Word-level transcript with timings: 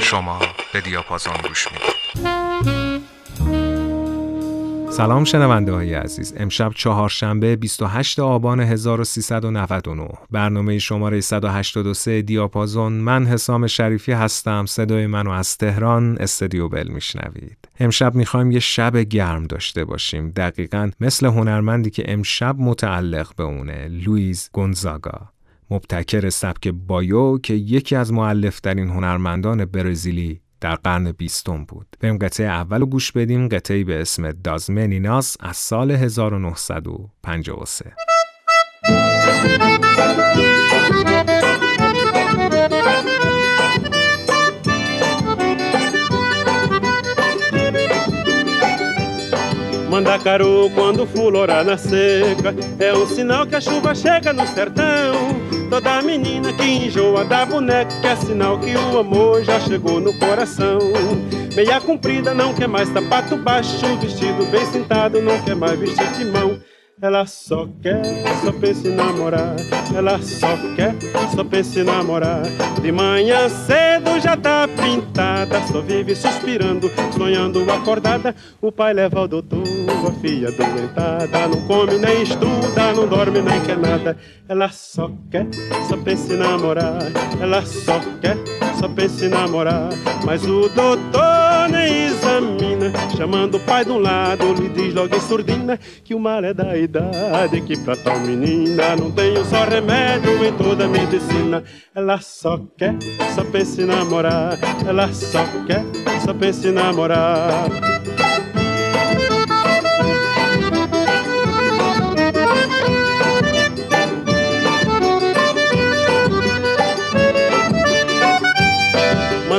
شما 0.00 0.38
به 0.72 0.80
دیاپازون 0.80 1.34
گوش 1.48 1.68
می‌دید. 1.72 1.98
سلام 4.90 5.24
شنونده 5.24 5.72
های 5.72 5.94
عزیز. 5.94 6.34
امشب 6.36 6.72
چهارشنبه 6.74 7.56
28 7.56 8.18
آبان 8.20 8.60
1399 8.60 10.08
برنامه 10.30 10.78
شماره 10.78 11.20
183 11.20 12.22
دیاپازون. 12.22 12.92
من 12.92 13.26
حسام 13.26 13.66
شریفی 13.66 14.12
هستم. 14.12 14.66
صدای 14.66 15.06
منو 15.06 15.30
از 15.30 15.56
تهران 15.56 16.18
استدیو 16.20 16.68
بل 16.68 16.88
میشنوید. 16.88 17.67
امشب 17.80 18.14
می‌خوایم 18.14 18.50
یه 18.50 18.60
شب 18.60 18.96
گرم 18.96 19.44
داشته 19.44 19.84
باشیم 19.84 20.30
دقیقا 20.30 20.90
مثل 21.00 21.26
هنرمندی 21.26 21.90
که 21.90 22.12
امشب 22.12 22.56
متعلق 22.58 23.34
به 23.36 23.42
اونه 23.42 23.88
لویز 23.88 24.50
گونزاگا 24.52 25.28
مبتکر 25.70 26.30
سبک 26.30 26.68
بایو 26.68 27.38
که 27.38 27.54
یکی 27.54 27.96
از 27.96 28.12
معلفترین 28.12 28.88
هنرمندان 28.88 29.64
برزیلی 29.64 30.40
در 30.60 30.74
قرن 30.74 31.12
بیستم 31.12 31.64
بود. 31.64 31.86
بریم 32.00 32.18
قطعه 32.18 32.46
اول 32.46 32.84
گوش 32.84 33.12
بدیم 33.12 33.48
قطعی 33.48 33.84
به 33.84 34.00
اسم 34.00 34.32
دازمنیناس 34.32 35.36
از 35.40 35.56
سال 35.56 35.90
1953. 35.90 37.92
Mandacaru 50.18 50.70
quando 50.74 51.06
fulora 51.06 51.62
na 51.62 51.76
seca. 51.76 52.54
É 52.78 52.92
um 52.92 53.06
sinal 53.06 53.46
que 53.46 53.54
a 53.54 53.60
chuva 53.60 53.94
chega 53.94 54.32
no 54.32 54.46
sertão. 54.46 55.14
Toda 55.70 56.02
menina 56.02 56.52
que 56.52 56.64
enjoa 56.64 57.26
da 57.26 57.44
boneca 57.44 57.92
É 58.02 58.16
sinal 58.16 58.58
que 58.58 58.74
o 58.74 58.98
amor 58.98 59.42
já 59.42 59.60
chegou 59.60 60.00
no 60.00 60.12
coração. 60.18 60.78
Meia 61.54 61.80
comprida 61.80 62.34
não 62.34 62.54
quer 62.54 62.68
mais 62.68 62.88
sapato 62.88 63.36
baixo 63.36 63.86
Vestido 64.00 64.46
bem 64.50 64.64
sentado 64.66 65.20
não 65.20 65.40
quer 65.42 65.56
mais 65.56 65.78
vestir 65.78 66.06
de 66.12 66.24
mão 66.24 66.58
ela 67.00 67.26
só 67.26 67.68
quer, 67.80 68.02
só 68.42 68.52
pensa 68.52 68.88
em 68.88 68.94
namorar. 68.94 69.54
Ela 69.94 70.20
só 70.20 70.48
quer, 70.74 70.94
só 71.34 71.44
pensa 71.44 71.80
em 71.80 71.84
namorar. 71.84 72.42
De 72.82 72.90
manhã 72.90 73.48
cedo 73.48 74.18
já 74.20 74.36
tá 74.36 74.68
pintada, 74.68 75.60
só 75.62 75.80
vive 75.80 76.16
suspirando, 76.16 76.90
sonhando 77.16 77.70
acordada. 77.70 78.34
O 78.60 78.72
pai 78.72 78.92
leva 78.94 79.20
ao 79.20 79.28
doutor, 79.28 79.62
a 80.08 80.12
filha 80.20 80.50
doentada. 80.50 81.46
Não 81.46 81.60
come 81.66 81.98
nem 81.98 82.22
estuda, 82.22 82.92
não 82.94 83.06
dorme 83.06 83.40
nem 83.42 83.60
quer 83.60 83.78
nada. 83.78 84.16
Ela 84.48 84.68
só 84.70 85.10
quer, 85.30 85.46
só 85.88 85.96
pensa 85.96 86.34
em 86.34 86.36
namorar. 86.36 86.98
Ela 87.40 87.64
só 87.64 88.00
quer, 88.20 88.36
só 88.78 88.88
pensa 88.88 89.24
em 89.24 89.28
namorar. 89.28 89.90
Mas 90.24 90.44
o 90.44 90.68
doutor 90.68 91.68
nem 91.70 92.07
chamando 93.16 93.56
o 93.56 93.60
pai 93.60 93.84
de 93.84 93.90
um 93.90 93.98
lado, 93.98 94.52
lhe 94.54 94.68
diz 94.68 94.94
logo 94.94 95.14
em 95.14 95.20
surdina 95.20 95.78
que 96.04 96.14
o 96.14 96.20
mal 96.20 96.44
é 96.44 96.54
da 96.54 96.76
idade. 96.76 97.60
Que 97.62 97.76
pra 97.76 97.96
tal 97.96 98.18
menina 98.20 98.96
não 98.96 99.10
tenho 99.10 99.44
só 99.44 99.64
remédio 99.64 100.44
em 100.44 100.52
toda 100.52 100.84
a 100.84 100.88
medicina. 100.88 101.62
Ela 101.94 102.18
só 102.20 102.58
quer, 102.76 102.96
só 103.34 103.44
pensa 103.44 103.82
em 103.82 103.86
namorar. 103.86 104.58
Ela 104.86 105.12
só 105.12 105.44
quer, 105.66 105.84
só 106.24 106.32
pensa 106.32 106.68
em 106.68 106.72
namorar. 106.72 107.68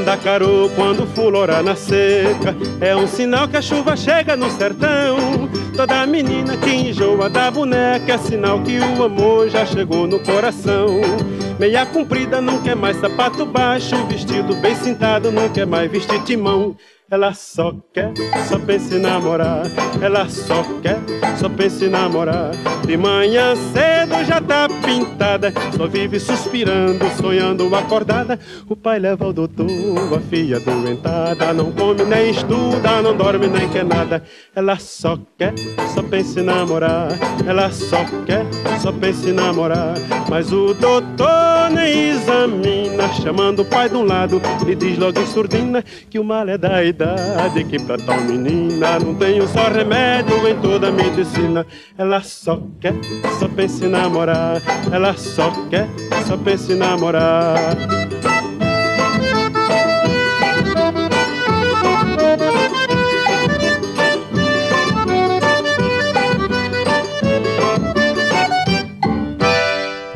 Mandacaru 0.09 0.71
quando 0.75 1.05
fulora 1.05 1.61
na 1.61 1.75
seca. 1.75 2.55
É 2.81 2.95
um 2.95 3.05
sinal 3.05 3.47
que 3.47 3.57
a 3.57 3.61
chuva 3.61 3.95
chega 3.95 4.35
no 4.35 4.49
sertão. 4.49 5.47
Toda 5.75 6.03
menina 6.07 6.57
que 6.57 6.71
enjoa 6.71 7.29
da 7.29 7.51
boneca 7.51 8.13
É 8.13 8.17
sinal 8.17 8.59
que 8.63 8.79
o 8.79 9.03
amor 9.03 9.49
já 9.49 9.67
chegou 9.67 10.07
no 10.07 10.19
coração. 10.19 10.99
Meia 11.59 11.85
comprida 11.85 12.41
não 12.41 12.59
quer 12.63 12.75
mais 12.75 12.97
sapato 12.97 13.45
baixo 13.45 13.93
Vestido 14.07 14.55
bem 14.55 14.73
sentado 14.75 15.29
não 15.29 15.49
quer 15.49 15.67
mais 15.67 15.91
vestir 15.91 16.23
timão 16.23 16.75
ela 17.11 17.33
só 17.33 17.75
quer, 17.91 18.13
só 18.47 18.59
pensa 18.59 18.95
em 18.95 18.99
namorar. 18.99 19.63
Ela 19.99 20.29
só 20.29 20.63
quer, 20.79 20.99
só 21.37 21.49
pensa 21.49 21.85
em 21.85 21.89
namorar. 21.89 22.51
De 22.85 22.95
manhã 22.95 23.55
cedo 23.55 24.23
já 24.25 24.39
tá 24.39 24.67
pintada, 24.85 25.51
só 25.75 25.87
vive 25.87 26.19
suspirando, 26.19 27.03
sonhando 27.19 27.75
acordada. 27.75 28.39
O 28.67 28.75
pai 28.75 28.99
leva 28.99 29.25
ao 29.25 29.33
doutor, 29.33 29.65
a 30.15 30.19
filha 30.29 30.59
doentada. 30.59 31.51
Não 31.51 31.71
come 31.71 32.03
nem 32.03 32.29
estuda, 32.29 33.01
não 33.01 33.17
dorme 33.17 33.47
nem 33.47 33.67
quer 33.69 33.85
nada. 33.85 34.23
Ela 34.55 34.77
só 34.77 35.17
quer, 35.35 35.55
só 35.95 36.03
pensa 36.03 36.41
em 36.41 36.43
namorar. 36.43 37.09
Ela 37.47 37.71
só 37.71 38.05
quer, 38.25 38.45
só 38.79 38.91
pensa 38.91 39.29
em 39.29 39.33
namorar. 39.33 39.95
Mas 40.29 40.53
o 40.53 40.75
doutor 40.75 41.71
nem 41.73 42.09
examina, 42.09 43.07
chamando 43.13 43.63
o 43.63 43.65
pai 43.65 43.89
de 43.89 43.95
um 43.95 44.03
lado, 44.03 44.39
lhe 44.63 44.75
diz 44.75 44.95
logo 44.97 45.19
em 45.19 45.25
surdina 45.25 45.83
que 46.07 46.19
o 46.19 46.23
mal 46.23 46.47
é 46.47 46.57
da 46.57 46.83
idade 46.83 46.98
que 47.69 47.79
pra 47.79 47.97
tal 47.97 48.19
menina 48.21 48.99
não 48.99 49.15
tenho 49.15 49.47
só 49.47 49.69
remédio 49.69 50.47
em 50.47 50.59
toda 50.59 50.89
a 50.89 50.91
medicina. 50.91 51.65
Ela 51.97 52.21
só 52.21 52.61
quer, 52.79 52.93
só 53.39 53.47
pensa 53.47 53.85
em 53.85 53.89
namorar. 53.89 54.61
Ela 54.91 55.15
só 55.15 55.51
quer, 55.69 55.87
só 56.27 56.35
pensa 56.35 56.73
em 56.73 56.75
namorar. 56.75 57.77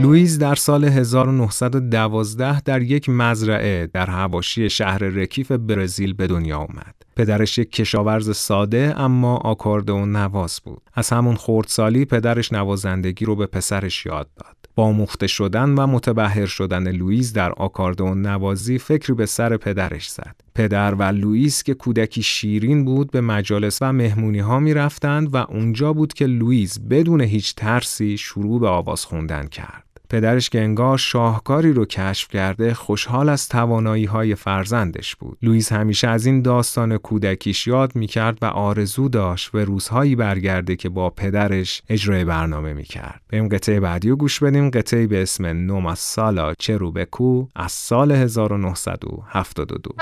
لوئیس 0.03 0.37
در 0.37 0.55
سال 0.55 0.85
1912 0.85 2.61
در 2.61 2.81
یک 2.81 3.09
مزرعه 3.09 3.87
در 3.87 4.09
حواشی 4.09 4.69
شهر 4.69 4.97
رکیف 4.97 5.51
برزیل 5.51 6.13
به 6.13 6.27
دنیا 6.27 6.57
آمد. 6.57 6.95
پدرش 7.15 7.57
یک 7.57 7.71
کشاورز 7.71 8.37
ساده 8.37 8.93
اما 8.97 9.37
آکاردئون 9.37 10.15
نواز 10.15 10.61
بود. 10.63 10.81
از 10.93 11.09
همون 11.09 11.35
خردسالی 11.35 12.05
پدرش 12.05 12.53
نوازندگی 12.53 13.25
رو 13.25 13.35
به 13.35 13.45
پسرش 13.45 14.05
یاد 14.05 14.29
داد. 14.35 14.55
با 14.75 14.91
مخته 14.91 15.27
شدن 15.27 15.69
و 15.69 15.87
متبهر 15.87 16.45
شدن 16.45 16.91
لوئیس 16.91 17.33
در 17.33 17.51
آکاردئون 17.51 18.21
نوازی 18.21 18.77
فکری 18.77 19.13
به 19.13 19.25
سر 19.25 19.57
پدرش 19.57 20.09
زد. 20.09 20.35
پدر 20.55 20.93
و 20.93 21.03
لوئیس 21.03 21.63
که 21.63 21.73
کودکی 21.73 22.23
شیرین 22.23 22.85
بود 22.85 23.11
به 23.11 23.21
مجالس 23.21 23.81
و 23.81 23.93
مهمونی 23.93 24.39
ها 24.39 24.59
می 24.59 24.73
رفتند 24.73 25.33
و 25.33 25.37
اونجا 25.37 25.93
بود 25.93 26.13
که 26.13 26.25
لوئیس 26.25 26.79
بدون 26.89 27.21
هیچ 27.21 27.55
ترسی 27.55 28.17
شروع 28.17 28.59
به 28.59 28.67
آواز 28.67 29.05
خوندن 29.05 29.47
کرد. 29.47 29.92
پدرش 30.13 30.49
که 30.49 30.61
انگار 30.61 30.97
شاهکاری 30.97 31.73
رو 31.73 31.85
کشف 31.85 32.27
کرده 32.27 32.73
خوشحال 32.73 33.29
از 33.29 33.49
توانایی 33.49 34.05
های 34.05 34.35
فرزندش 34.35 35.15
بود. 35.15 35.37
لوئیس 35.41 35.71
همیشه 35.71 36.07
از 36.07 36.25
این 36.25 36.41
داستان 36.41 36.97
کودکیش 36.97 37.67
یاد 37.67 37.95
می‌کرد 37.95 38.37
و 38.41 38.45
آرزو 38.45 39.09
داشت 39.09 39.51
به 39.51 39.63
روزهایی 39.63 40.15
برگرده 40.15 40.75
که 40.75 40.89
با 40.89 41.09
پدرش 41.09 41.81
اجرای 41.89 42.25
برنامه 42.25 42.73
می‌کرد. 42.73 43.21
بریم 43.29 43.47
قطعه 43.47 43.79
بعدی 43.79 44.09
رو 44.09 44.15
گوش 44.15 44.39
بدیم 44.39 44.69
قطعه 44.69 45.07
به 45.07 45.21
اسم 45.21 45.45
نوما 45.45 45.95
سالا 45.95 46.53
چروبکو 46.53 47.47
از 47.55 47.71
سال 47.71 48.11
1972. 48.11 49.95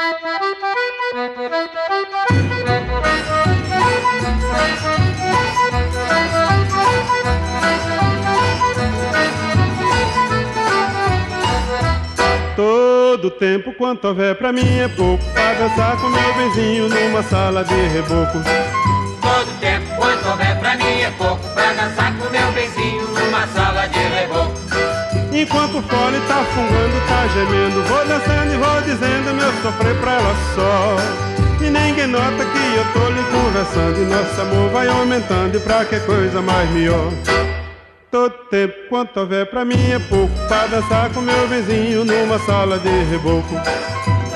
Todo 13.22 13.36
tempo 13.38 13.72
quanto 13.74 14.08
houver 14.08 14.36
pra 14.36 14.52
mim 14.52 14.80
é 14.80 14.88
pouco. 14.88 15.24
Pra 15.32 15.54
dançar 15.54 15.96
com 15.98 16.10
meu 16.10 16.34
vizinho 16.34 16.90
numa 16.90 17.22
sala 17.22 17.64
de 17.64 17.76
reboco. 17.76 18.40
Todo 19.22 19.60
tempo 19.60 19.96
quanto 19.96 20.28
houver 20.28 20.58
pra 20.58 20.76
mim 20.76 21.02
é 21.02 21.14
pouco. 21.20 21.48
Pra 21.50 21.72
dançar 21.72 22.18
com 22.18 22.28
meu 22.32 22.52
vizinho 22.54 23.08
numa 23.10 23.46
sala 23.50 23.86
de 23.90 24.00
reboco. 24.00 24.60
Enquanto 25.32 25.78
o 25.78 25.82
fole 25.84 26.20
tá 26.28 26.44
fungando, 26.52 27.08
tá 27.08 27.28
gemendo 27.28 27.84
Vou 27.84 28.06
dançando 28.08 28.54
e 28.54 28.58
vou 28.58 28.82
dizendo 28.82 29.36
meu 29.36 29.52
sofrer 29.62 29.96
pra 30.00 30.14
ela 30.14 30.36
só. 30.56 30.96
E 31.64 31.70
ninguém 31.70 32.08
nota 32.08 32.44
que 32.44 32.76
eu 32.76 32.86
tô 32.92 33.08
lhe 33.12 33.24
conversando 33.26 34.02
E 34.02 34.06
nosso 34.06 34.42
amor 34.42 34.72
vai 34.72 34.88
aumentando 34.88 35.56
e 35.56 35.60
pra 35.60 35.86
que 35.86 36.00
coisa 36.00 36.42
mais 36.42 36.68
melhor 36.72 37.12
Todo 38.12 38.34
tempo 38.50 38.74
quanto 38.90 39.22
houver 39.22 39.46
pra 39.46 39.64
mim 39.64 39.90
é 39.90 39.98
pouco 39.98 40.36
Pra 40.50 40.68
dançar 40.68 41.10
com 41.14 41.22
meu 41.22 41.48
vizinho 41.48 42.04
numa 42.04 42.38
sala 42.40 42.78
de 42.78 42.90
reboco 43.10 43.48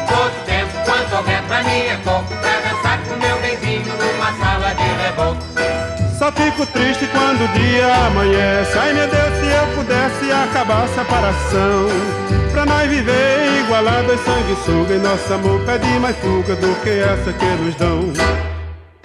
Todo 0.07 0.45
tempo 0.45 0.71
quanto 0.85 1.13
houver 1.13 1.43
pra 1.43 1.61
mim 1.61 1.81
é 1.81 1.99
pouco 2.01 2.27
Pra 2.35 2.59
dançar 2.61 3.03
com 3.03 3.15
meu 3.17 3.37
vizinho 3.41 3.93
numa 3.97 4.33
sala 4.37 4.73
de 4.75 4.83
reboco 5.03 5.55
só 6.17 6.31
fico 6.31 6.65
triste 6.67 7.05
quando 7.07 7.43
o 7.43 7.47
dia 7.49 7.93
amanhece. 8.07 8.77
Ai 8.77 8.93
meu 8.93 9.05
Deus, 9.05 9.37
se 9.37 9.47
eu 9.47 9.75
pudesse 9.75 10.31
acabar 10.31 10.85
a 10.85 10.87
separação. 10.87 11.87
Pra 12.53 12.65
nós 12.65 12.89
viver 12.89 13.59
igualados, 13.59 14.21
sanguessuga. 14.21 14.95
E 14.95 14.99
nosso 14.99 15.33
amor 15.33 15.59
pede 15.65 15.87
mais 15.99 16.15
fuga 16.15 16.55
do 16.55 16.73
que 16.81 16.89
essa 16.89 17.33
que 17.33 17.45
nos 17.45 17.75
dão. 17.75 18.54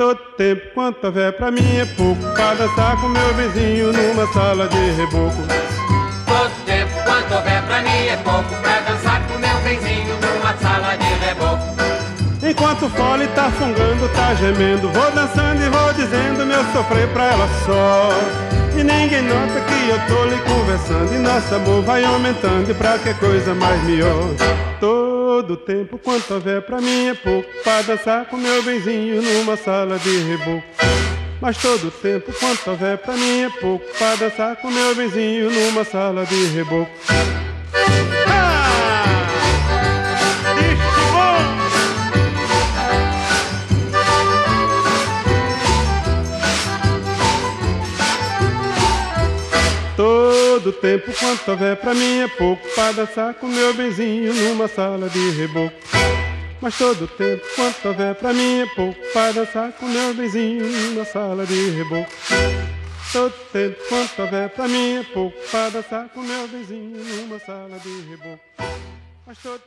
Todo 0.01 0.19
tempo 0.35 0.63
quanto 0.73 1.05
houver 1.05 1.31
pra 1.37 1.51
mim 1.51 1.77
é 1.77 1.85
pouco 1.85 2.23
Pra 2.35 2.55
dançar 2.55 2.99
com 3.03 3.09
meu 3.09 3.35
vizinho 3.35 3.93
numa 3.93 4.27
sala 4.33 4.67
de 4.67 4.93
reboco. 4.93 5.37
Todo 6.27 6.65
tempo 6.65 6.91
quanto 7.05 7.35
houver 7.35 7.63
pra 7.65 7.83
mim 7.83 8.07
é 8.09 8.17
pouco 8.25 8.49
Pra 8.63 8.81
dançar 8.81 9.23
com 9.29 9.37
meu 9.37 9.57
vizinho 9.59 10.17
numa 10.17 10.57
sala 10.57 10.97
de 10.97 11.05
reboco. 11.05 11.77
Enquanto 12.43 12.87
o 12.87 12.89
fole 12.89 13.29
tá 13.35 13.51
fungando, 13.51 14.09
tá 14.15 14.35
gemendo 14.37 14.89
Vou 14.89 15.11
dançando 15.11 15.63
e 15.63 15.69
vou 15.69 15.93
dizendo 15.93 16.47
meu 16.47 16.65
sofrer 16.73 17.07
pra 17.09 17.27
ela 17.27 17.47
só. 17.67 18.09
E 18.81 18.83
ninguém 18.83 19.21
nota 19.21 19.61
que 19.61 19.91
eu 19.91 19.99
tô 20.09 20.25
lhe 20.25 20.39
conversando 20.39 21.15
E 21.15 21.19
nosso 21.19 21.55
amor 21.55 21.83
vai 21.83 22.03
aumentando 22.05 22.71
e 22.71 22.73
pra 22.73 22.99
que 22.99 23.13
coisa 23.13 23.55
mais 23.55 23.85
melhor 23.85 24.31
Todo 25.51 25.63
tempo 25.63 25.99
quanto 25.99 26.35
houver 26.35 26.63
pra 26.63 26.81
mim 26.81 27.09
é 27.09 27.15
pouco. 27.15 27.49
Pra 27.65 27.83
dançar 27.83 28.25
com 28.27 28.37
meu 28.37 28.63
benzinho 28.63 29.21
numa 29.21 29.57
sala 29.57 29.99
de 29.99 30.19
reboco. 30.19 30.63
Mas 31.41 31.57
todo 31.57 31.91
tempo 31.91 32.33
quanto 32.39 32.71
houver 32.71 32.97
pra 32.99 33.15
mim 33.15 33.43
é 33.43 33.51
pouco. 33.61 33.85
Pra 33.99 34.15
dançar 34.15 34.55
com 34.55 34.71
meu 34.71 34.95
benzinho 34.95 35.51
numa 35.51 35.83
sala 35.83 36.25
de 36.25 36.45
reboco. 36.55 36.89
Ah! 38.29 38.60
Todo 50.51 50.73
tempo. 50.73 51.13
Quanto 51.17 51.49
houver 51.49 51.77
pra 51.77 51.95
mim 51.95 52.23
é 52.23 52.27
pouco 52.27 52.69
Pra 52.75 52.91
dançar 52.91 53.35
com 53.35 53.47
meu 53.47 53.73
benzinho 53.73 54.35
numa 54.35 54.67
sala 54.67 55.09
de 55.09 55.31
reboco. 55.31 55.77
Mas 56.61 56.77
todo 56.77 57.07
tempo 57.07 57.47
quanto 57.55 57.87
houver 57.87 58.17
pra 58.17 58.33
mim 58.33 58.63
é 58.63 58.67
pouco 58.67 59.01
Pra 59.13 59.31
dançar 59.31 59.73
com 59.73 59.87
meu 59.87 60.13
benzinho 60.13 60.67
numa 60.67 61.05
sala 61.05 61.47
de 61.47 61.71
reboco. 61.71 62.11
Todo 63.13 63.33
tempo 63.53 63.77
quanto 63.89 64.23
houver 64.23 64.51
pra 64.51 64.67
mim 64.67 64.97
é 64.97 65.05
pouco 65.05 65.39
Pra 65.53 65.69
dançar 65.69 66.09
com 66.09 66.21
meu 66.21 66.49
benzinho 66.49 66.97
numa 66.97 67.39
sala 67.39 67.79
de 67.79 68.11
reboco. 68.11 68.43
Mas 69.25 69.39
todo 69.39 69.63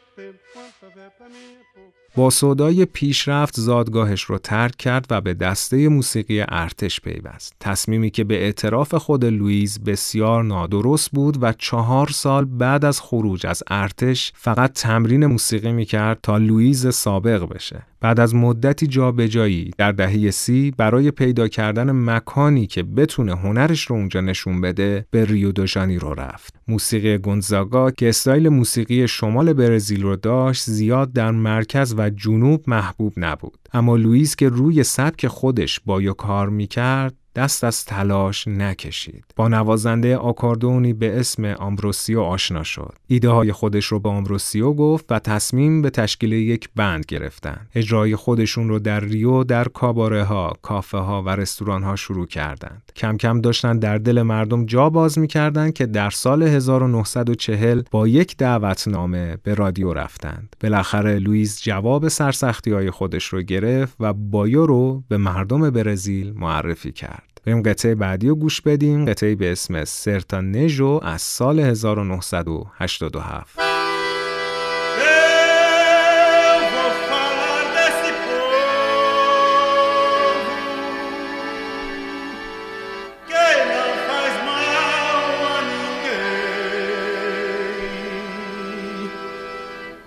با 2.15 2.29
صدای 2.29 2.85
پیشرفت 2.85 3.59
زادگاهش 3.59 4.21
رو 4.21 4.37
ترک 4.37 4.77
کرد 4.77 5.05
و 5.09 5.21
به 5.21 5.33
دسته 5.33 5.87
موسیقی 5.87 6.43
ارتش 6.49 7.01
پیوست. 7.01 7.55
تصمیمی 7.59 8.09
که 8.09 8.23
به 8.23 8.43
اعتراف 8.43 8.95
خود 8.95 9.25
لوئیز 9.25 9.83
بسیار 9.83 10.43
نادرست 10.43 11.11
بود 11.11 11.43
و 11.43 11.53
چهار 11.53 12.07
سال 12.07 12.45
بعد 12.45 12.85
از 12.85 13.01
خروج 13.01 13.45
از 13.45 13.63
ارتش 13.67 14.31
فقط 14.35 14.73
تمرین 14.73 15.25
موسیقی 15.25 15.71
می‌کرد 15.71 16.19
تا 16.23 16.37
لوئیز 16.37 16.87
سابق 16.93 17.49
بشه. 17.53 17.83
بعد 18.01 18.19
از 18.19 18.35
مدتی 18.35 18.87
جابجایی 18.87 19.71
در 19.77 19.91
دهه 19.91 20.31
سی 20.31 20.73
برای 20.77 21.11
پیدا 21.11 21.47
کردن 21.47 21.91
مکانی 21.91 22.67
که 22.67 22.83
بتونه 22.83 23.35
هنرش 23.35 23.81
رو 23.81 23.95
اونجا 23.95 24.21
نشون 24.21 24.61
بده 24.61 25.05
به 25.11 25.25
ریو 25.25 25.51
دو 25.51 25.65
ژانیرو 25.65 26.13
رفت. 26.13 26.55
موسیقی 26.67 27.17
گونزاگا 27.17 27.91
که 27.91 28.09
استایل 28.09 28.49
موسیقی 28.49 29.07
شمال 29.07 29.53
برزیل 29.53 30.02
رو 30.03 30.15
داشت 30.15 30.69
زیاد 30.69 31.13
در 31.13 31.31
مرکز 31.31 31.95
و 31.97 32.09
جنوب 32.09 32.63
محبوب 32.67 33.13
نبود. 33.17 33.59
اما 33.73 33.95
لوئیس 33.95 34.35
که 34.35 34.49
روی 34.49 34.83
سبک 34.83 35.27
خودش 35.27 35.79
با 35.79 36.01
کار 36.13 36.49
می‌کرد 36.49 37.15
دست 37.35 37.63
از 37.63 37.85
تلاش 37.85 38.47
نکشید. 38.47 39.25
با 39.35 39.47
نوازنده 39.47 40.17
آکاردونی 40.17 40.93
به 40.93 41.19
اسم 41.19 41.45
آمبروسیو 41.45 42.21
آشنا 42.21 42.63
شد. 42.63 42.93
ایده 43.07 43.29
های 43.29 43.51
خودش 43.51 43.85
رو 43.85 43.99
به 43.99 44.09
آمبروسیو 44.09 44.73
گفت 44.73 45.05
و 45.11 45.19
تصمیم 45.19 45.81
به 45.81 45.89
تشکیل 45.89 46.31
یک 46.31 46.69
بند 46.75 47.05
گرفتن. 47.07 47.67
اجرای 47.75 48.15
خودشون 48.15 48.69
رو 48.69 48.79
در 48.79 48.99
ریو 48.99 49.43
در 49.43 49.63
کاباره 49.63 50.23
ها، 50.23 50.53
کافه 50.61 50.97
ها 50.97 51.23
و 51.23 51.29
رستوران 51.29 51.83
ها 51.83 51.95
شروع 51.95 52.27
کردند. 52.27 52.91
کم 52.95 53.17
کم 53.17 53.41
داشتن 53.41 53.79
در 53.79 53.97
دل 53.97 54.21
مردم 54.21 54.65
جا 54.65 54.89
باز 54.89 55.19
می‌کردند 55.19 55.73
که 55.73 55.85
در 55.85 56.09
سال 56.09 56.43
1940 56.43 57.81
با 57.91 58.07
یک 58.07 58.37
دعوتنامه 58.37 59.37
به 59.43 59.53
رادیو 59.53 59.93
رفتند. 59.93 60.55
بالاخره 60.61 61.19
لوئیس 61.19 61.63
جواب 61.63 62.07
سرسختی 62.07 62.71
های 62.71 62.91
خودش 62.91 63.25
رو 63.25 63.41
گرفت 63.41 63.95
و 63.99 64.13
بایو 64.13 64.65
رو 64.65 65.03
به 65.07 65.17
مردم 65.17 65.69
برزیل 65.69 66.33
معرفی 66.35 66.91
کرد. 66.91 67.22
بریم 67.45 67.61
قطعه 67.61 67.95
بعدی 67.95 68.27
رو 68.27 68.35
گوش 68.35 68.61
بدیم. 68.61 69.05
قطعه 69.05 69.35
به 69.35 69.51
اسم 69.51 69.85
سرتا 69.85 70.41
نژو 70.41 70.99
از 71.03 71.21
سال 71.21 71.59
1987 71.59 73.59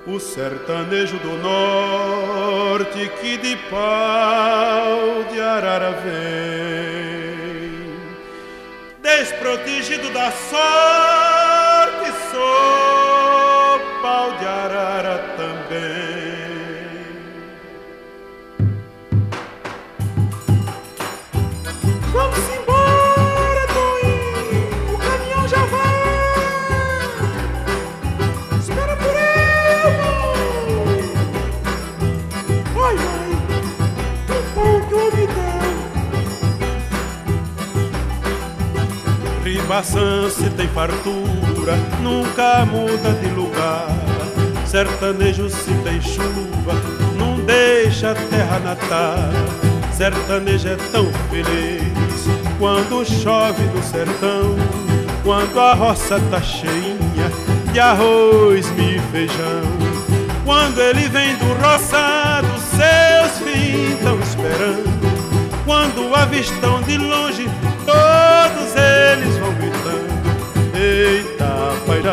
O 0.08 0.20
sertanejo 0.20 1.18
do 1.18 1.36
norte 1.36 3.08
que 3.20 3.36
de 3.36 3.56
pau 3.68 5.24
de 5.30 5.40
arara 5.40 5.90
vem. 5.90 6.85
Desprotegido 9.18 10.10
da 10.10 10.30
sorte, 10.30 11.15
Ribaçã 39.66 40.30
se 40.30 40.48
tem 40.50 40.68
fartura, 40.68 41.74
nunca 42.00 42.64
muda 42.64 43.10
de 43.20 43.26
lugar. 43.30 43.88
Sertanejo 44.64 45.50
se 45.50 45.74
tem 45.82 46.00
chuva, 46.00 46.72
não 47.18 47.40
deixa 47.44 48.12
a 48.12 48.14
terra 48.14 48.60
natar. 48.60 49.28
Sertanejo 49.92 50.68
é 50.68 50.76
tão 50.92 51.06
feliz 51.28 52.28
quando 52.60 53.04
chove 53.04 53.64
no 53.64 53.82
sertão, 53.82 54.54
quando 55.24 55.58
a 55.58 55.74
roça 55.74 56.20
tá 56.30 56.40
cheinha 56.40 57.28
de 57.72 57.80
arroz 57.80 58.72
e 58.78 59.00
feijão. 59.10 59.64
Quando 60.44 60.80
ele 60.80 61.08
vem 61.08 61.34
do 61.38 61.52
roçado, 61.60 62.46
seus 62.70 63.38
filhos 63.40 63.94
estão 63.94 64.20
esperando. 64.20 64.96
Quando 65.64 66.14
avistam 66.14 66.80
de 66.82 66.98
longe 66.98 67.50
todos 67.84 68.74
eles 68.76 69.35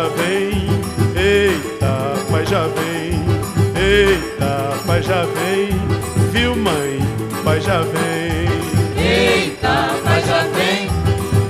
já 0.04 0.10
vem, 0.10 0.68
eita, 1.16 2.14
pai 2.30 2.46
já 2.46 2.68
vem, 2.68 3.24
eita, 3.82 4.78
pai 4.86 5.02
já 5.02 5.26
vem, 5.26 5.70
viu 6.32 6.56
mãe, 6.58 7.00
pai 7.44 7.62
já 7.62 7.82
vem. 7.84 8.50
Eita, 8.98 9.96
pai 10.04 10.22
já 10.28 10.44
vem, 10.56 10.90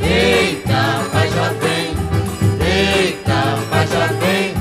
eita, 0.08 1.02
pai 1.12 1.30
já 1.30 1.50
vem, 1.62 1.96
eita, 2.62 3.60
pai 3.72 3.88
já 3.88 4.08
vem, 4.22 4.54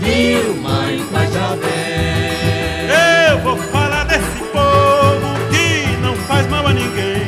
viu 0.00 0.54
mãe, 0.62 1.04
pai 1.12 1.28
já 1.30 1.48
vem. 1.56 2.88
Eu 3.30 3.38
vou 3.40 3.56
falar 3.70 4.04
desse 4.04 4.38
povo 4.50 5.36
que 5.50 5.96
não 6.00 6.16
faz 6.26 6.46
mal 6.46 6.66
a 6.66 6.72
ninguém. 6.72 7.26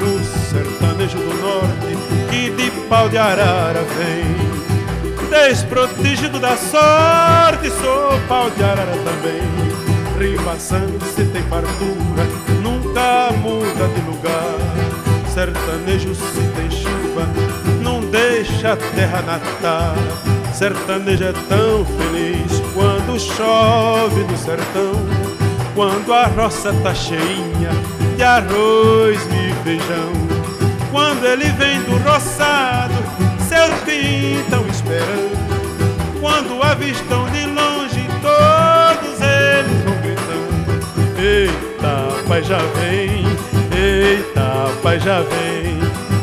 Do 0.00 0.24
sertanejo 0.50 1.18
do 1.18 1.34
norte 1.42 1.98
que 2.30 2.50
de 2.50 2.70
pau 2.88 3.10
de 3.10 3.18
arara 3.18 3.82
vem. 3.82 4.17
Desprotegido 5.48 6.38
da 6.38 6.58
sorte, 6.58 7.70
sou 7.80 8.20
pau 8.28 8.50
de 8.50 8.62
arara 8.62 8.92
também. 8.98 9.40
Ribação 10.18 10.86
se 11.16 11.24
tem 11.24 11.42
fartura, 11.44 12.26
nunca 12.62 13.32
muda 13.38 13.88
de 13.94 14.00
lugar. 14.02 14.58
Sertanejo 15.32 16.14
se 16.14 16.42
tem 16.54 16.70
chuva, 16.70 17.26
não 17.80 18.00
deixa 18.10 18.74
a 18.74 18.76
terra 18.76 19.22
natar. 19.22 19.96
Sertanejo 20.52 21.24
é 21.24 21.32
tão 21.32 21.82
feliz 21.96 22.62
quando 22.74 23.18
chove 23.18 24.24
no 24.24 24.36
sertão, 24.36 25.00
quando 25.74 26.12
a 26.12 26.26
roça 26.26 26.74
tá 26.82 26.94
cheinha 26.94 27.70
de 28.18 28.22
arroz 28.22 29.18
e 29.32 29.64
feijão. 29.64 30.12
Quando 30.92 31.24
ele 31.24 31.48
vem 31.52 31.80
do 31.84 31.96
roçado, 32.06 32.92
seus 33.48 33.80
pintam 33.80 34.66
esperando. 34.68 35.37
Quando 36.20 36.62
avistam 36.62 37.30
de 37.30 37.46
longe, 37.46 38.06
todos 38.20 39.20
eles 39.20 39.82
vão 39.84 39.96
gritando. 40.02 41.18
Eita, 41.18 42.28
pai 42.28 42.42
já 42.42 42.58
vem, 42.58 43.24
eita, 43.76 44.72
pai 44.82 44.98
já 44.98 45.20
vem, 45.20 45.78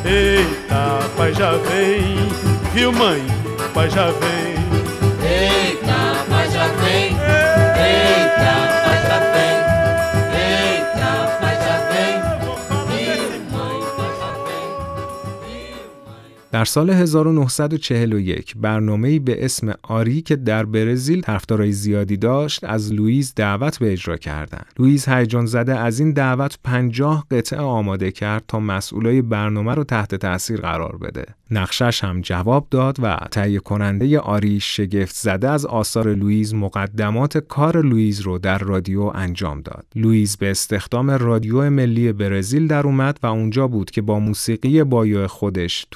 eita, 0.06 1.10
pai 1.16 1.34
já 1.34 1.52
vem. 1.52 2.30
Viu, 2.74 2.92
mãe? 2.92 3.26
Pai 3.74 3.90
já 3.90 4.08
vem. 4.08 4.55
در 16.56 16.66
سال 16.66 16.90
1941 16.90 18.56
برنامه‌ای 18.58 19.20
به 19.20 19.46
اسم 19.46 19.74
آری 19.84 20.22
که 20.22 20.36
در 20.36 20.66
برزیل 20.66 21.22
طرفدارای 21.22 21.72
زیادی 21.72 22.18
داشت 22.18 22.64
از 22.64 22.94
لوئیس 22.94 23.34
دعوت 23.36 23.80
به 23.80 23.92
اجرا 23.92 24.18
کردند. 24.18 24.66
لوئیس 24.80 25.10
هیجان 25.10 25.46
زده 25.46 25.80
از 25.80 26.00
این 26.00 26.12
دعوت 26.12 26.60
50 26.64 27.26
قطعه 27.32 27.60
آماده 27.60 28.12
کرد 28.12 28.44
تا 28.48 28.60
مسئولای 28.60 29.22
برنامه 29.22 29.74
رو 29.74 29.84
تحت 29.84 30.16
تاثیر 30.16 30.62
قرار 30.62 30.98
بده. 30.98 31.26
نقشش 31.52 32.04
هم 32.04 32.22
جواب 32.22 32.68
داد 32.72 32.98
و 33.02 33.18
تهیه 33.32 33.60
کننده 33.60 34.20
آری 34.20 34.60
شگفت 34.60 35.16
زده 35.16 35.50
از 35.50 35.66
آثار 35.66 36.14
لوئیس 36.14 36.54
مقدمات 36.54 37.38
کار 37.38 37.82
لوئیس 37.82 38.26
رو 38.26 38.38
در 38.38 38.58
رادیو 38.58 39.02
انجام 39.02 39.62
داد. 39.62 39.86
لوئیس 39.96 40.38
به 40.38 40.52
استخدام 40.52 41.12
رادیو 41.12 41.70
ملی 41.70 42.14
برزیل 42.14 42.68
در 42.68 42.88
اومد 42.88 43.20
و 43.24 43.28
اونجا 43.28 43.68
بود 43.68 43.92
که 43.92 44.02
با 44.02 44.20
موسیقی 44.20 44.84
بایو 44.84 45.28
خودش 45.28 45.88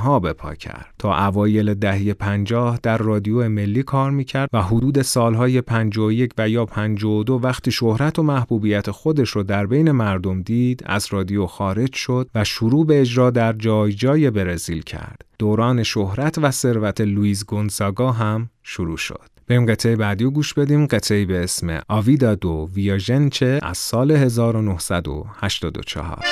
طوفان‌ها 0.00 0.20
به 0.20 0.32
پا 0.32 0.54
کرد. 0.54 0.94
تا 0.98 1.26
اوایل 1.26 1.74
دهه 1.74 2.12
50 2.12 2.78
در 2.82 2.98
رادیو 2.98 3.48
ملی 3.48 3.82
کار 3.82 4.10
می‌کرد 4.10 4.48
و 4.52 4.62
حدود 4.62 5.02
سالهای 5.02 5.60
51 5.60 6.32
و 6.38 6.48
یا 6.48 6.66
52 6.66 7.40
وقتی 7.42 7.70
شهرت 7.70 8.18
و 8.18 8.22
محبوبیت 8.22 8.90
خودش 8.90 9.30
رو 9.30 9.42
در 9.42 9.66
بین 9.66 9.90
مردم 9.90 10.42
دید 10.42 10.82
از 10.86 11.06
رادیو 11.10 11.46
خارج 11.46 11.94
شد 11.94 12.28
و 12.34 12.44
شروع 12.44 12.86
به 12.86 13.00
اجرا 13.00 13.30
در 13.30 13.52
جای 13.52 13.92
جای 13.92 14.30
برزیل 14.30 14.82
کرد. 14.82 15.22
دوران 15.38 15.82
شهرت 15.82 16.38
و 16.38 16.50
ثروت 16.50 17.00
لوئیس 17.00 17.44
گونزاگا 17.44 18.12
هم 18.12 18.50
شروع 18.62 18.96
شد. 18.96 19.30
بریم 19.48 19.66
قطعه 19.66 19.96
بعدی 19.96 20.24
رو 20.24 20.30
گوش 20.30 20.54
بدیم 20.54 20.86
قطعه 20.86 21.24
به 21.24 21.44
اسم 21.44 21.80
آویدا 21.88 22.34
دو 22.34 22.68
ویاژنچه 22.74 23.60
از 23.62 23.78
سال 23.78 24.10
1984 24.10 26.24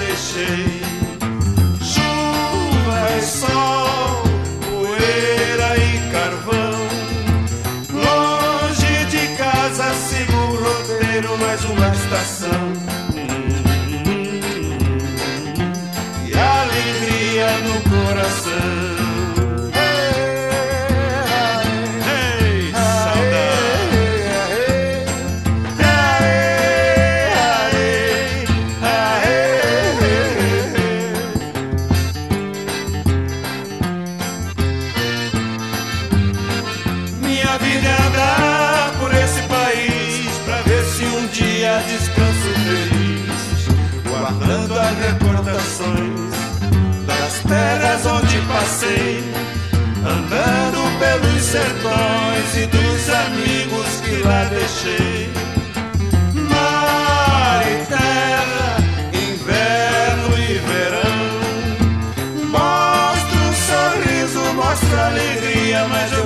deixei. 0.00 0.79
É 37.72 38.02
andar 38.02 38.92
por 38.98 39.14
esse 39.14 39.42
país 39.42 40.38
pra 40.44 40.60
ver 40.62 40.84
se 40.84 41.04
um 41.04 41.26
dia 41.28 41.82
descanso 41.86 42.52
feliz, 42.66 43.68
guardando 44.08 44.78
as 44.78 44.98
recordações 44.98 46.34
das 47.06 47.40
terras 47.48 48.06
onde 48.06 48.38
passei, 48.42 49.24
andando 49.98 50.98
pelos 50.98 51.42
sertões 51.42 52.56
e 52.56 52.66
dos 52.66 53.08
amigos 53.08 54.00
que 54.04 54.16
lá 54.26 54.44
deixei. 54.44 55.32
Mar 56.34 57.62
e 57.66 57.86
terra, 57.86 58.78
inverno 59.14 60.38
e 60.38 60.58
verão. 60.58 61.30
Mostra 62.50 63.38
um 63.38 63.54
sorriso, 63.54 64.40
mostra 64.54 65.06
alegria, 65.06 65.86
mas 65.88 66.12
eu 66.12 66.19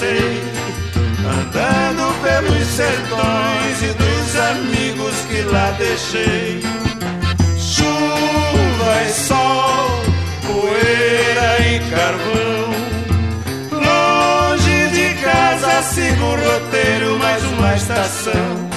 passei, 0.00 0.42
andando 1.26 2.14
pelos 2.22 2.66
sertões 2.66 3.82
e 3.82 3.92
dos 3.92 4.36
amigos 4.36 5.14
que 5.28 5.42
lá 5.42 5.70
deixei. 5.72 6.62
Chuva 7.58 9.02
e 9.06 9.10
sol, 9.10 10.02
poeira 10.46 11.60
e 11.66 11.80
carvão. 11.90 12.70
Longe 13.72 14.88
de 14.88 15.14
casa 15.22 15.82
sigo 15.82 16.24
o 16.24 16.36
roteiro, 16.36 17.18
mais 17.18 17.44
uma 17.44 17.76
estação. 17.76 18.70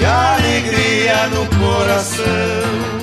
E 0.00 0.04
alegria 0.04 1.28
no 1.28 1.46
coração. 1.58 2.93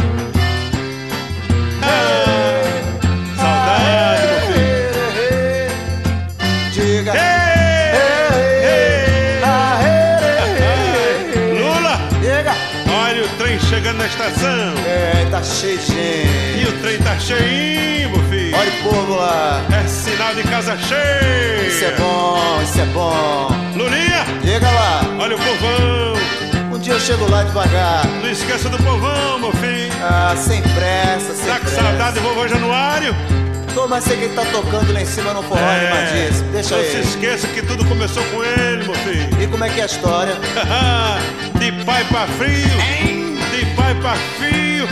Lá. 18.90 19.62
É 19.84 19.88
sinal 19.88 20.34
de 20.36 20.44
casa 20.44 20.78
cheia. 20.78 21.68
Isso 21.68 21.86
é 21.86 21.92
bom, 21.98 22.62
isso 22.64 22.80
é 22.82 22.86
bom. 22.86 23.48
Lulinha, 23.76 24.26
Diga 24.44 24.70
lá. 24.70 25.02
olha 25.20 25.36
o 25.36 25.40
povão. 25.40 26.76
Um 26.76 26.80
dia 26.80 26.94
eu 26.94 27.00
chego 27.00 27.30
lá 27.30 27.44
devagar. 27.44 28.06
Não 28.22 28.30
esqueça 28.30 28.70
do 28.70 28.78
povão, 28.78 29.40
meu 29.40 29.52
filho. 29.54 29.92
Ah, 30.02 30.34
sem 30.36 30.62
pressa, 30.62 31.34
sem 31.36 31.46
Tá 31.46 31.56
com 31.60 31.66
pressa. 31.66 31.82
saudade 31.82 32.16
do 32.16 32.22
vovô 32.22 32.48
Januário? 32.48 33.16
Tô, 33.74 33.88
mas 33.88 34.04
sei 34.04 34.18
que 34.18 34.26
ele 34.26 34.36
tá 34.36 34.44
tocando 34.52 34.92
lá 34.92 35.02
em 35.02 35.06
cima 35.06 35.34
no 35.34 35.42
forró 35.44 35.62
animadíssimo. 35.62 36.52
Deixa 36.52 36.76
não 36.76 36.84
se 36.84 36.98
esqueça 36.98 37.48
que 37.48 37.62
tudo 37.62 37.86
começou 37.86 38.22
com 38.26 38.44
ele, 38.44 38.84
meu 38.84 38.96
filho. 38.96 39.30
E 39.42 39.48
como 39.48 39.64
é 39.64 39.70
que 39.70 39.80
é 39.80 39.84
a 39.84 39.86
história? 39.86 40.36
de 41.58 41.72
pai 41.86 42.04
pra 42.06 42.28
filho, 42.28 42.78
de 43.50 43.66
pai 43.76 43.96
pra 44.02 44.14
filho, 44.38 44.88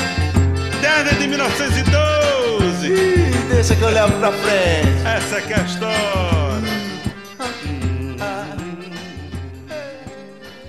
desde 0.79 1.15
de 1.19 1.27
1912. 1.27 3.28
Deixa 3.49 3.75
que 3.75 3.81
eu 3.81 3.89
levo 3.89 4.13
pra 4.19 4.31
frente. 4.31 5.01
Essa 5.17 5.37
é 5.37 5.41
que 5.41 5.53
é 5.53 5.59
a 5.59 5.65
história. 5.65 6.39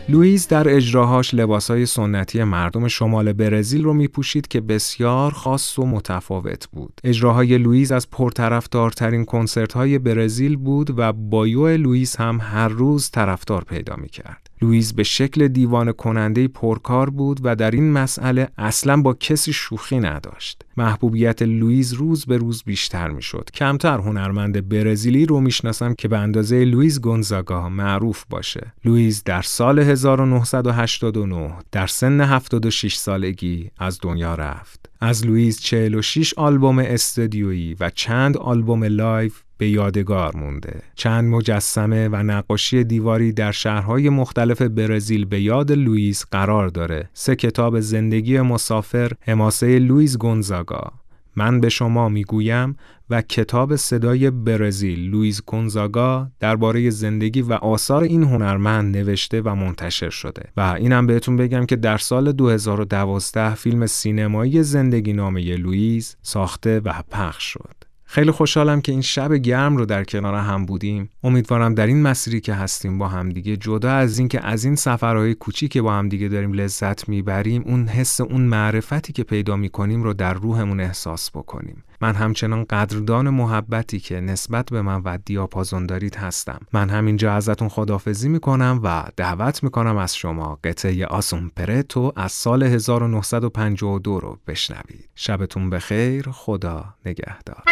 لوئیس 0.09 0.49
در 0.49 0.69
اجراهاش 0.69 1.35
لباسهای 1.35 1.87
سنتی 1.87 2.45
مردم 2.45 2.89
شمال 2.89 3.33
برزیل 3.33 3.85
رو 3.85 3.93
میپوشید 3.95 4.49
که 4.49 4.61
بسیار 4.61 5.33
خاص 5.33 5.79
و 5.79 5.87
متفاوت 5.87 6.69
بود. 6.73 7.01
اجراهای 7.05 7.59
لوئیس 7.59 7.93
از 7.93 8.11
پرطرفدارترین 8.11 9.25
کنسرت 9.25 9.73
های 9.73 9.99
برزیل 9.99 10.57
بود 10.57 10.99
و 10.99 11.13
بایو 11.13 11.77
لوئیس 11.77 12.17
هم 12.17 12.41
هر 12.43 12.69
روز 12.69 13.11
طرفدار 13.11 13.65
پیدا 13.65 13.97
می‌کرد. 13.97 14.50
لوئیس 14.63 14.93
به 14.93 15.03
شکل 15.03 15.49
دیوان 15.49 15.93
کننده 15.93 16.49
پرکار 16.49 17.11
بود 17.11 17.41
و 17.43 17.57
در 17.57 17.71
این 17.71 17.93
مسئله 17.93 18.49
اصلا 18.59 19.03
با 19.03 19.15
کسی 19.15 19.53
شوخی 19.53 20.01
نداشت. 20.01 20.63
محبوبیت 20.77 21.43
لوئیس 21.43 21.95
روز 21.95 22.27
به 22.27 22.37
روز 22.37 22.63
بیشتر 22.63 23.09
می‌شد. 23.09 23.51
کمتر 23.55 23.99
هنرمند 23.99 24.69
برزیلی 24.69 25.27
رو 25.27 25.41
می‌شناسم 25.41 25.95
که 25.95 26.09
به 26.09 26.19
اندازه 26.19 26.65
لوئیس 26.65 27.01
گونزاگا 27.01 27.69
معروف 27.69 28.25
باشه. 28.31 28.73
لوئیس 28.85 29.25
در 29.25 29.43
سال 29.43 29.79
1989 29.79 31.53
در 31.73 31.87
سن 31.87 32.21
76 32.21 32.95
سالگی 32.97 33.71
از 33.79 33.99
دنیا 34.03 34.35
رفت. 34.35 34.80
از 35.01 35.27
لوئیس 35.27 35.61
46 35.61 36.35
آلبوم 36.35 36.79
استودیویی 36.79 37.77
و 37.81 37.91
چند 37.91 38.37
آلبوم 38.37 38.85
لایو 38.85 39.31
به 39.59 39.69
یادگار 39.69 40.37
مونده. 40.37 40.83
چند 40.95 41.31
مجسمه 41.31 42.09
و 42.09 42.17
نقاشی 42.17 42.85
دیواری 42.85 43.33
در 43.33 43.53
شهرهای 43.53 44.09
مختلف 44.09 44.63
برزیل 44.63 45.25
به 45.25 45.41
یاد 45.41 45.73
لوئیس 45.73 46.25
قرار 46.31 46.69
داره. 46.69 47.11
سه 47.13 47.37
کتاب 47.37 47.81
زندگی 47.81 48.41
مسافر، 48.41 49.13
حماسه 49.21 49.79
لوئیس 49.79 50.17
گونزاگا، 50.17 50.93
من 51.37 51.61
به 51.61 51.69
شما 51.69 52.09
می‌گویم 52.09 52.77
و 53.11 53.23
کتاب 53.23 53.77
صدای 53.77 54.31
برزیل 54.31 55.11
لوئیس 55.11 55.43
گونزاگا 55.47 56.31
درباره 56.41 56.91
زندگی 56.91 57.43
و 57.43 57.53
آثار 57.53 58.03
این 58.03 58.23
هنرمند 58.23 58.97
نوشته 58.97 59.41
و 59.41 59.55
منتشر 59.55 60.11
شده 60.11 60.43
و 60.57 60.61
اینم 60.61 61.07
بهتون 61.07 61.37
بگم 61.37 61.67
که 61.67 61.77
در 61.77 61.99
سال 61.99 62.33
2012 62.33 63.55
فیلم 63.55 63.87
سینمایی 63.87 64.63
زندگی 64.63 65.13
نامه 65.13 65.57
لوئیس 65.57 66.17
ساخته 66.23 66.81
و 66.81 67.03
پخش 67.11 67.45
شد. 67.45 67.90
خیلی 68.13 68.31
خوشحالم 68.31 68.81
که 68.81 68.93
این 68.93 69.01
شب 69.01 69.35
گرم 69.35 69.77
رو 69.77 69.87
در 69.87 70.05
کنار 70.05 70.35
هم 70.35 70.67
بودیم. 70.67 71.11
امیدوارم 71.25 71.75
در 71.75 71.87
این 71.87 72.03
مسیری 72.03 72.41
که 72.41 72.55
هستیم 72.55 72.99
با 72.99 73.09
همدیگه 73.09 73.57
جدا 73.57 73.91
از 73.93 74.19
این 74.19 74.29
که 74.29 74.47
از 74.47 74.65
این 74.65 74.77
سفرهای 74.77 75.35
کوچیک 75.35 75.71
که 75.71 75.83
با 75.83 75.93
همدیگه 75.93 76.29
داریم 76.29 76.53
لذت 76.53 77.09
می‌بریم 77.09 77.63
اون 77.67 77.89
حس 77.89 78.21
اون 78.21 78.41
معرفتی 78.41 79.13
که 79.13 79.25
پیدا 79.25 79.57
می‌کنیم 79.57 80.03
رو 80.03 80.13
در 80.13 80.35
روحمون 80.35 80.81
احساس 80.81 81.31
بکنیم. 81.31 81.83
من 82.01 82.15
همچنان 82.15 82.65
قدردان 82.65 83.31
محبتی 83.31 84.01
که 84.01 84.21
نسبت 84.21 84.71
به 84.71 84.83
من 84.83 85.03
و 85.05 85.19
دیاپازون 85.25 85.87
دارید 85.87 86.17
هستم. 86.17 86.61
من 86.73 86.91
همینجا 86.91 87.33
ازتون 87.33 87.69
خدافزی 87.69 88.29
می‌کنم 88.29 88.81
و 88.85 89.05
دعوت 89.17 89.63
می‌کنم 89.63 89.97
از 89.97 90.17
شما 90.17 90.59
قطعه 90.65 91.07
آسون 91.07 91.51
پرتو 91.57 92.13
از 92.17 92.33
سال 92.33 92.63
1952 92.63 94.21
رو 94.21 94.39
بشنوید. 94.47 95.09
شبتون 95.15 95.71
بخیر. 95.71 96.31
خدا 96.31 96.85
نگهدار. 97.07 97.63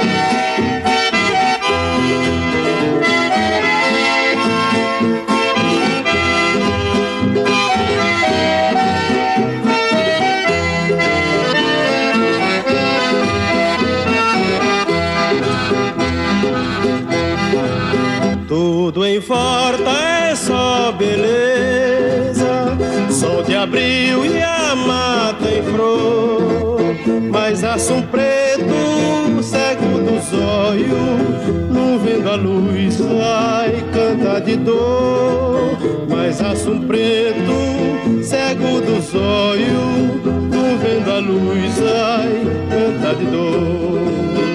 Tudo 0.00 0.37
abril 23.68 24.24
e 24.24 24.42
a 24.42 24.74
mata 24.74 25.48
em 25.50 25.62
flor. 25.62 26.80
Mas 27.30 27.62
aço 27.62 28.02
preto, 28.10 29.42
cego 29.42 29.98
dos 29.98 30.32
olhos, 30.32 31.70
não 31.70 31.98
vendo 31.98 32.30
a 32.30 32.36
luz, 32.36 32.98
ai, 33.00 33.84
canta 33.92 34.40
de 34.40 34.56
dor. 34.56 35.76
Mas 36.08 36.40
aço 36.40 36.80
preto, 36.86 38.22
cego 38.22 38.80
dos 38.80 39.14
olhos, 39.14 40.24
não 40.24 40.78
vendo 40.78 41.10
a 41.10 41.18
luz, 41.18 41.74
ai, 41.82 42.42
canta 42.70 43.14
de 43.14 43.24
dor. 43.26 44.47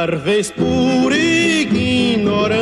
Talvez 0.00 0.52
por 0.52 1.12
ignorância, 1.12 2.52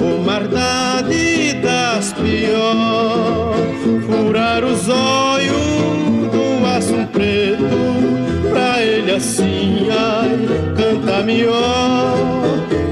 ou 0.00 0.18
maldade 0.24 1.52
das 1.62 2.14
pior, 2.14 3.54
furar 4.06 4.64
os 4.64 4.88
olhos 4.88 6.30
do 6.32 6.66
aço 6.66 7.06
preto, 7.12 7.68
pra 8.50 8.82
ele 8.82 9.10
assim, 9.10 9.88
ai, 9.90 10.48
canta 10.74 11.22
melhor. 11.22 12.16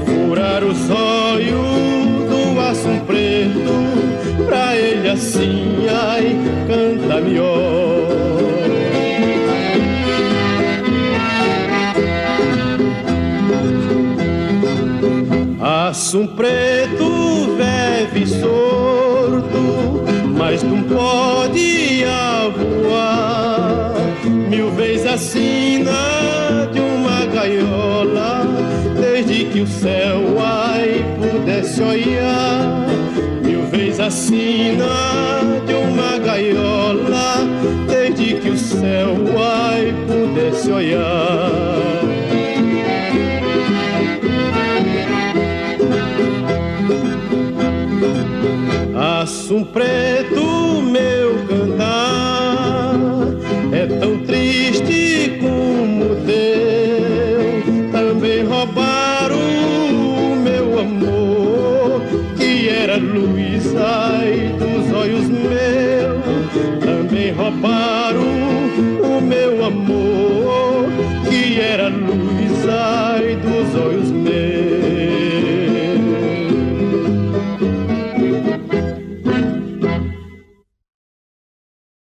Furar 0.05 0.63
os 0.63 0.87
olhos 0.87 2.29
do 2.29 2.59
aço 2.59 3.01
preto, 3.07 4.45
pra 4.45 4.77
ele 4.77 5.09
assim, 5.09 5.87
ai, 5.89 6.37
canta 6.67 7.21
melhor. 7.21 8.30
Aço 16.11 16.27
preto 16.35 17.55
vive 17.55 18.27
sorto, 18.27 20.03
mas 20.37 20.61
não 20.61 20.83
pode 20.83 22.03
voar. 22.57 23.93
Mil 24.49 24.71
vezes 24.71 25.07
assina 25.07 26.67
de 26.73 26.81
uma 26.81 27.25
gaiola, 27.33 28.45
desde 28.99 29.45
que 29.45 29.61
o 29.61 29.67
céu 29.67 30.37
ai 30.37 31.01
pudesse 31.17 31.81
olhar. 31.81 32.87
Mil 33.41 33.61
vezes 33.67 34.01
assina 34.01 34.85
de 35.65 35.73
uma 35.73 36.17
gaiola, 36.17 37.37
desde 37.87 38.33
que 38.33 38.49
o 38.49 38.57
céu 38.57 39.15
ai 39.39 39.93
pudesse 40.09 40.69
olhar. 40.71 41.90
Aço 49.51 49.65
preto, 49.65 50.00